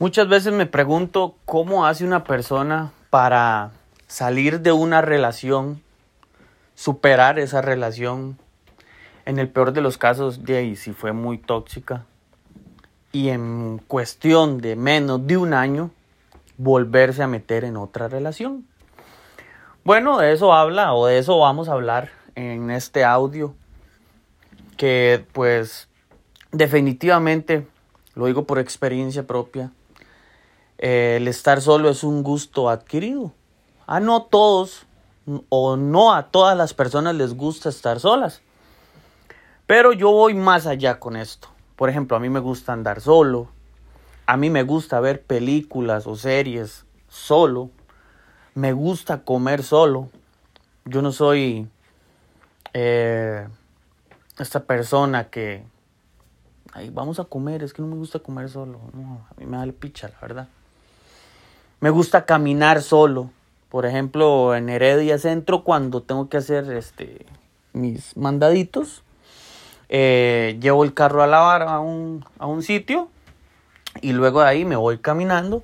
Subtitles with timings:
[0.00, 3.72] Muchas veces me pregunto cómo hace una persona para
[4.06, 5.82] salir de una relación,
[6.76, 8.38] superar esa relación,
[9.26, 12.04] en el peor de los casos, de ahí si fue muy tóxica,
[13.10, 15.90] y en cuestión de menos de un año,
[16.58, 18.68] volverse a meter en otra relación.
[19.82, 23.52] Bueno, de eso habla o de eso vamos a hablar en este audio,
[24.76, 25.88] que pues
[26.52, 27.66] definitivamente,
[28.14, 29.72] lo digo por experiencia propia,
[30.78, 33.32] el estar solo es un gusto adquirido.
[33.86, 34.86] A no todos
[35.48, 38.40] o no a todas las personas les gusta estar solas.
[39.66, 41.48] Pero yo voy más allá con esto.
[41.76, 43.48] Por ejemplo, a mí me gusta andar solo.
[44.26, 47.70] A mí me gusta ver películas o series solo.
[48.54, 50.08] Me gusta comer solo.
[50.84, 51.68] Yo no soy
[52.72, 53.46] eh,
[54.38, 55.64] esta persona que...
[56.72, 58.80] Ay, vamos a comer, es que no me gusta comer solo.
[58.92, 60.48] No, a mí me da el picha, la verdad.
[61.80, 63.30] Me gusta caminar solo.
[63.68, 67.26] Por ejemplo, en Heredia Centro, cuando tengo que hacer este,
[67.72, 69.02] mis mandaditos,
[69.88, 73.08] eh, llevo el carro a lavar a un, a un sitio
[74.00, 75.62] y luego de ahí me voy caminando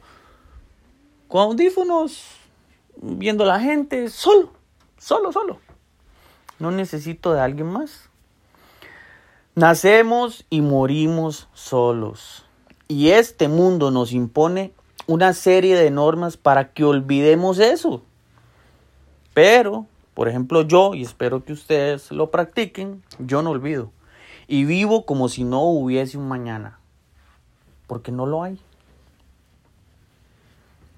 [1.28, 2.27] con audífonos,
[2.97, 4.50] viendo la gente, solo,
[4.98, 5.58] solo, solo.
[6.60, 8.08] No necesito de alguien más.
[9.56, 12.44] Nacemos y morimos solos.
[12.86, 14.72] Y este mundo nos impone
[15.06, 18.02] una serie de normas para que olvidemos eso.
[19.34, 23.91] Pero, por ejemplo, yo, y espero que ustedes lo practiquen, yo no olvido.
[24.47, 26.78] Y vivo como si no hubiese un mañana.
[27.86, 28.58] Porque no lo hay.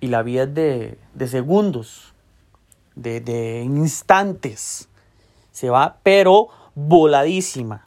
[0.00, 2.12] Y la vida es de, de segundos,
[2.94, 4.88] de, de instantes.
[5.52, 7.86] Se va, pero voladísima.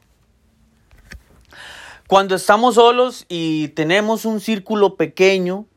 [2.08, 5.68] Cuando estamos solos y tenemos un círculo pequeño,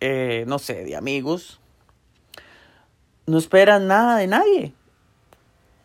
[0.00, 1.60] eh, no sé, de amigos,
[3.26, 4.72] no esperan nada de nadie.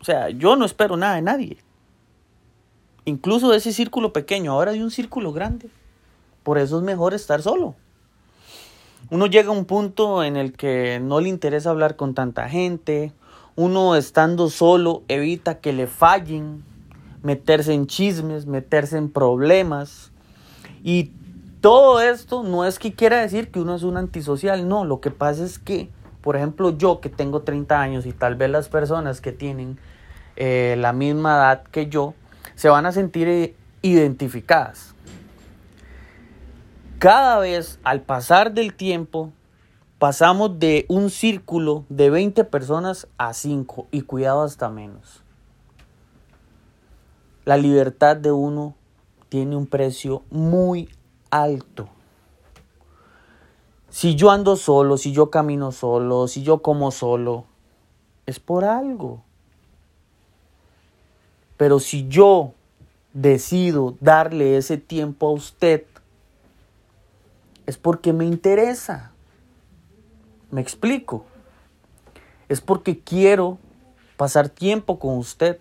[0.00, 1.58] O sea, yo no espero nada de nadie.
[3.04, 5.68] Incluso de ese círculo pequeño, ahora de un círculo grande.
[6.42, 7.74] Por eso es mejor estar solo.
[9.10, 13.12] Uno llega a un punto en el que no le interesa hablar con tanta gente.
[13.56, 16.64] Uno estando solo evita que le fallen,
[17.22, 20.12] meterse en chismes, meterse en problemas.
[20.82, 21.12] Y
[21.64, 25.10] todo esto no es que quiera decir que uno es un antisocial, no, lo que
[25.10, 25.88] pasa es que,
[26.20, 29.78] por ejemplo, yo que tengo 30 años y tal vez las personas que tienen
[30.36, 32.12] eh, la misma edad que yo,
[32.54, 34.94] se van a sentir identificadas.
[36.98, 39.32] Cada vez al pasar del tiempo,
[39.98, 45.22] pasamos de un círculo de 20 personas a 5 y cuidado hasta menos.
[47.46, 48.74] La libertad de uno
[49.30, 50.90] tiene un precio muy
[51.34, 51.88] alto.
[53.88, 57.44] Si yo ando solo, si yo camino solo, si yo como solo,
[58.26, 59.22] es por algo.
[61.56, 62.52] Pero si yo
[63.12, 65.84] decido darle ese tiempo a usted,
[67.66, 69.10] es porque me interesa.
[70.52, 71.24] ¿Me explico?
[72.48, 73.58] Es porque quiero
[74.16, 75.58] pasar tiempo con usted.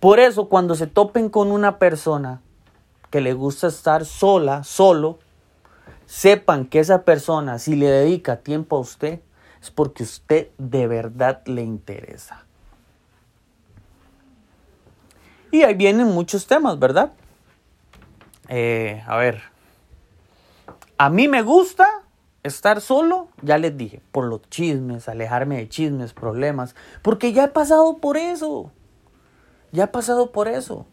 [0.00, 2.40] Por eso cuando se topen con una persona
[3.14, 5.20] que le gusta estar sola, solo,
[6.04, 9.20] sepan que esa persona, si le dedica tiempo a usted,
[9.62, 12.44] es porque usted de verdad le interesa.
[15.52, 17.12] Y ahí vienen muchos temas, ¿verdad?
[18.48, 19.42] Eh, a ver,
[20.98, 21.86] a mí me gusta
[22.42, 27.48] estar solo, ya les dije, por los chismes, alejarme de chismes, problemas, porque ya he
[27.48, 28.72] pasado por eso.
[29.70, 30.88] Ya he pasado por eso.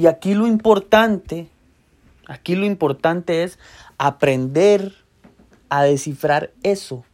[0.00, 1.50] Y aquí lo importante,
[2.26, 3.58] aquí lo importante es
[3.98, 4.94] aprender
[5.68, 7.04] a descifrar eso.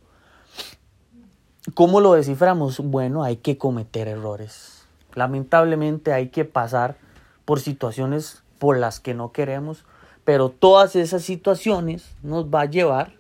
[1.75, 2.79] ¿Cómo lo desciframos?
[2.79, 4.87] Bueno, hay que cometer errores.
[5.17, 6.97] Lamentablemente hay que pasar
[7.45, 9.85] por situaciones por las que no queremos,
[10.25, 13.15] pero todas esas situaciones nos va a llevar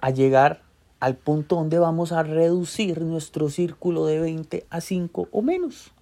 [0.00, 0.62] a llegar
[0.98, 5.92] al punto donde vamos a reducir nuestro círculo de 20 a 5 o menos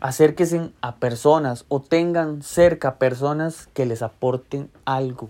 [0.00, 5.28] acérquense a personas o tengan cerca personas que les aporten algo,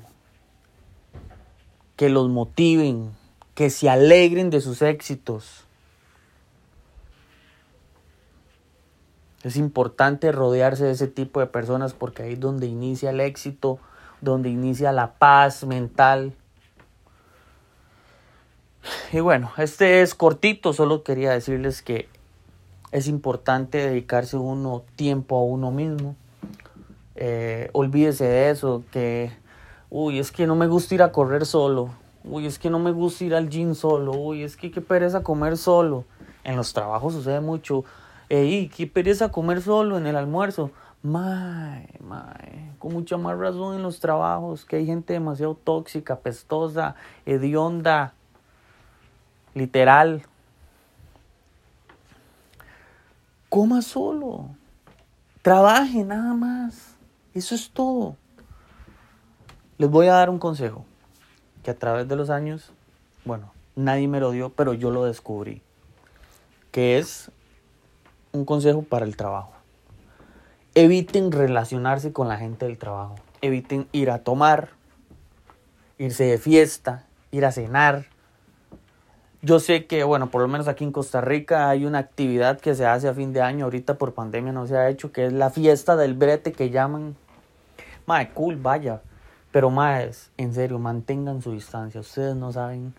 [1.96, 3.12] que los motiven,
[3.54, 5.64] que se alegren de sus éxitos.
[9.42, 13.78] Es importante rodearse de ese tipo de personas porque ahí es donde inicia el éxito,
[14.20, 16.34] donde inicia la paz mental.
[19.12, 22.08] Y bueno, este es cortito, solo quería decirles que
[22.93, 26.17] es importante dedicarse uno tiempo a uno mismo.
[27.14, 29.32] Eh, olvídese de eso, que,
[29.90, 31.90] uy, es que no me gusta ir a correr solo,
[32.23, 35.23] uy, es que no me gusta ir al gym solo, uy, es que qué pereza
[35.23, 36.05] comer solo.
[36.44, 37.85] En los trabajos sucede mucho,
[38.29, 40.70] ey, qué pereza comer solo en el almuerzo.
[41.02, 46.94] Mae, mae, con mucha más razón en los trabajos, que hay gente demasiado tóxica, pestosa,
[47.26, 48.14] hedionda,
[49.55, 50.23] literal.
[53.48, 54.50] Coma solo,
[55.42, 56.96] trabaje nada más,
[57.34, 58.16] eso es todo.
[59.78, 60.84] Les voy a dar un consejo
[61.62, 62.72] que a través de los años,
[63.24, 65.62] bueno, nadie me lo dio, pero yo lo descubrí,
[66.72, 67.30] que es
[68.32, 69.58] un consejo para el trabajo
[70.78, 73.16] eviten relacionarse con la gente del trabajo.
[73.40, 74.70] Eviten ir a tomar,
[75.98, 78.06] irse de fiesta, ir a cenar.
[79.40, 82.75] Yo sé que, bueno, por lo menos aquí en Costa Rica hay una actividad que
[82.75, 85.32] se hace a fin de año, ahorita por pandemia no se ha hecho, que es
[85.32, 87.17] la fiesta del brete que llaman.
[88.06, 89.00] Mae, cool, vaya.
[89.52, 92.00] Pero más, en serio, mantengan su distancia.
[92.00, 92.94] Ustedes no saben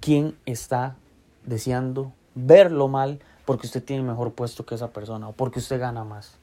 [0.00, 0.96] quién está
[1.44, 6.04] deseando verlo mal porque usted tiene mejor puesto que esa persona o porque usted gana
[6.04, 6.38] más.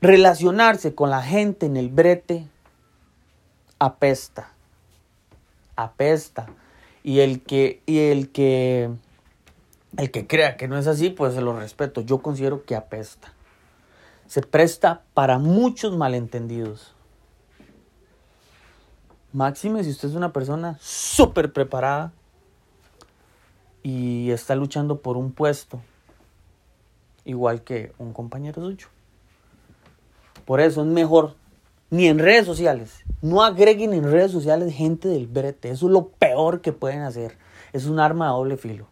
[0.00, 2.46] Relacionarse con la gente en el brete
[3.78, 4.52] apesta.
[5.76, 6.46] Apesta.
[7.02, 8.90] Y el que, y el que,
[9.96, 12.00] el que crea que no es así, pues se lo respeto.
[12.00, 13.32] Yo considero que apesta.
[14.26, 16.94] Se presta para muchos malentendidos.
[19.32, 22.12] Máxime si usted es una persona súper preparada
[23.82, 25.80] y está luchando por un puesto,
[27.24, 28.88] igual que un compañero suyo.
[30.44, 31.34] Por eso es mejor,
[31.90, 35.70] ni en redes sociales, no agreguen en redes sociales gente del brete.
[35.70, 37.36] Eso es lo peor que pueden hacer.
[37.74, 38.86] Es un arma a doble filo.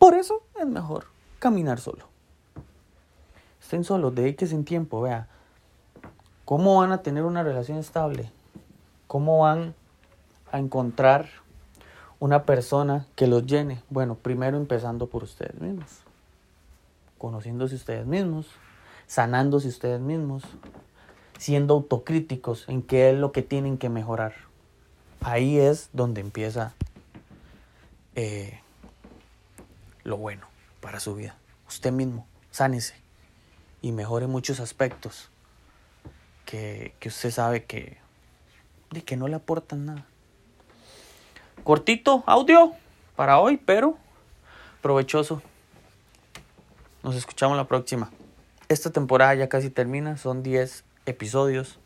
[0.00, 1.06] Por eso es mejor
[1.38, 2.06] caminar solo.
[3.60, 5.28] Estén solos, dedíquense en tiempo, vea.
[6.44, 8.32] ¿Cómo van a tener una relación estable?
[9.06, 9.74] ¿Cómo van
[10.50, 11.28] a encontrar
[12.18, 13.80] una persona que los llene?
[13.90, 16.00] Bueno, primero empezando por ustedes mismos.
[17.16, 18.48] Conociéndose ustedes mismos,
[19.06, 20.42] sanándose ustedes mismos,
[21.38, 24.49] siendo autocríticos en qué es lo que tienen que mejorar.
[25.22, 26.74] Ahí es donde empieza
[28.14, 28.60] eh,
[30.02, 30.46] lo bueno
[30.80, 31.36] para su vida.
[31.68, 32.94] Usted mismo, sánese
[33.82, 35.30] y mejore muchos aspectos
[36.46, 37.98] que, que usted sabe que,
[38.90, 40.06] de que no le aportan nada.
[41.64, 42.72] Cortito audio
[43.14, 43.98] para hoy, pero
[44.80, 45.42] provechoso.
[47.02, 48.10] Nos escuchamos la próxima.
[48.68, 51.78] Esta temporada ya casi termina, son 10 episodios.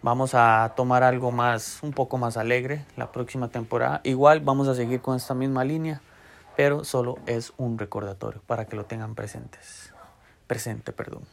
[0.00, 4.00] Vamos a tomar algo más, un poco más alegre la próxima temporada.
[4.04, 6.00] Igual vamos a seguir con esta misma línea,
[6.56, 9.92] pero solo es un recordatorio para que lo tengan presentes.
[10.46, 11.24] Presente, perdón.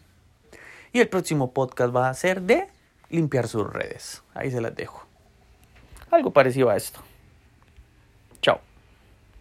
[0.91, 2.67] Y el próximo podcast va a ser de
[3.09, 4.23] limpiar sus redes.
[4.33, 5.06] Ahí se las dejo.
[6.09, 7.01] Algo parecido a esto.